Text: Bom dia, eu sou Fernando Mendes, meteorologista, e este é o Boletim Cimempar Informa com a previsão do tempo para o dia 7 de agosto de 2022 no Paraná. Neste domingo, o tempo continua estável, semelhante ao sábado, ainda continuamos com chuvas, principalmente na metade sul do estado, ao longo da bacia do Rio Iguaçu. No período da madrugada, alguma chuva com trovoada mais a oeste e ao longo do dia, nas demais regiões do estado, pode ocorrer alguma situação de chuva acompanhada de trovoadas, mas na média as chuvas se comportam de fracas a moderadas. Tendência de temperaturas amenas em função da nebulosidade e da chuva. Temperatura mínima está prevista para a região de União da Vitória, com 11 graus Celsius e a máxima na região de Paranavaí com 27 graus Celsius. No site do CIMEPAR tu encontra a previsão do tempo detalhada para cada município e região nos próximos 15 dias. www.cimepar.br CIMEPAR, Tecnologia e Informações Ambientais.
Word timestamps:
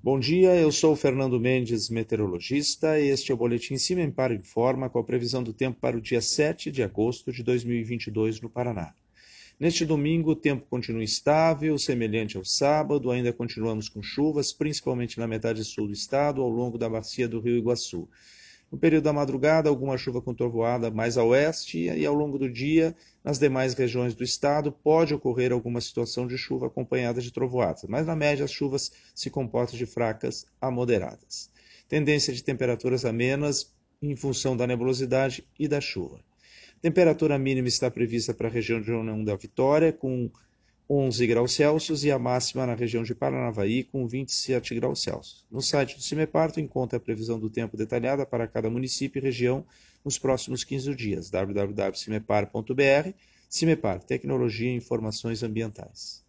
Bom 0.00 0.20
dia, 0.20 0.54
eu 0.54 0.70
sou 0.70 0.94
Fernando 0.94 1.40
Mendes, 1.40 1.90
meteorologista, 1.90 3.00
e 3.00 3.08
este 3.08 3.32
é 3.32 3.34
o 3.34 3.36
Boletim 3.36 3.76
Cimempar 3.76 4.30
Informa 4.30 4.88
com 4.88 5.00
a 5.00 5.04
previsão 5.04 5.42
do 5.42 5.52
tempo 5.52 5.80
para 5.80 5.96
o 5.96 6.00
dia 6.00 6.20
7 6.20 6.70
de 6.70 6.84
agosto 6.84 7.32
de 7.32 7.42
2022 7.42 8.40
no 8.40 8.48
Paraná. 8.48 8.94
Neste 9.58 9.84
domingo, 9.84 10.30
o 10.30 10.36
tempo 10.36 10.64
continua 10.70 11.02
estável, 11.02 11.76
semelhante 11.76 12.36
ao 12.36 12.44
sábado, 12.44 13.10
ainda 13.10 13.32
continuamos 13.32 13.88
com 13.88 14.00
chuvas, 14.00 14.52
principalmente 14.52 15.18
na 15.18 15.26
metade 15.26 15.64
sul 15.64 15.88
do 15.88 15.92
estado, 15.92 16.42
ao 16.42 16.48
longo 16.48 16.78
da 16.78 16.88
bacia 16.88 17.26
do 17.26 17.40
Rio 17.40 17.58
Iguaçu. 17.58 18.08
No 18.70 18.76
período 18.76 19.04
da 19.04 19.12
madrugada, 19.12 19.70
alguma 19.70 19.96
chuva 19.96 20.20
com 20.20 20.34
trovoada 20.34 20.90
mais 20.90 21.16
a 21.16 21.24
oeste 21.24 21.78
e 21.78 22.04
ao 22.04 22.14
longo 22.14 22.38
do 22.38 22.50
dia, 22.50 22.94
nas 23.24 23.38
demais 23.38 23.72
regiões 23.72 24.14
do 24.14 24.22
estado, 24.22 24.70
pode 24.70 25.14
ocorrer 25.14 25.52
alguma 25.52 25.80
situação 25.80 26.26
de 26.26 26.36
chuva 26.36 26.66
acompanhada 26.66 27.20
de 27.20 27.32
trovoadas, 27.32 27.84
mas 27.88 28.06
na 28.06 28.14
média 28.14 28.44
as 28.44 28.52
chuvas 28.52 28.92
se 29.14 29.30
comportam 29.30 29.78
de 29.78 29.86
fracas 29.86 30.46
a 30.60 30.70
moderadas. 30.70 31.50
Tendência 31.88 32.32
de 32.32 32.44
temperaturas 32.44 33.06
amenas 33.06 33.72
em 34.02 34.14
função 34.14 34.54
da 34.54 34.66
nebulosidade 34.66 35.46
e 35.58 35.66
da 35.66 35.80
chuva. 35.80 36.20
Temperatura 36.82 37.38
mínima 37.38 37.68
está 37.68 37.90
prevista 37.90 38.34
para 38.34 38.48
a 38.48 38.50
região 38.50 38.80
de 38.80 38.92
União 38.92 39.24
da 39.24 39.34
Vitória, 39.34 39.92
com 39.92 40.30
11 40.90 41.26
graus 41.26 41.52
Celsius 41.52 42.02
e 42.02 42.10
a 42.10 42.18
máxima 42.18 42.64
na 42.66 42.74
região 42.74 43.02
de 43.02 43.14
Paranavaí 43.14 43.84
com 43.84 44.08
27 44.08 44.74
graus 44.74 45.02
Celsius. 45.02 45.44
No 45.50 45.60
site 45.60 45.96
do 45.96 46.02
CIMEPAR 46.02 46.50
tu 46.50 46.60
encontra 46.60 46.96
a 46.96 47.00
previsão 47.00 47.38
do 47.38 47.50
tempo 47.50 47.76
detalhada 47.76 48.24
para 48.24 48.48
cada 48.48 48.70
município 48.70 49.18
e 49.18 49.22
região 49.22 49.66
nos 50.02 50.18
próximos 50.18 50.64
15 50.64 50.94
dias. 50.94 51.28
www.cimepar.br 51.28 53.12
CIMEPAR, 53.50 54.02
Tecnologia 54.02 54.70
e 54.70 54.76
Informações 54.76 55.42
Ambientais. 55.42 56.26